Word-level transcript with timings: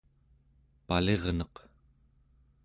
palirneq 0.87 1.55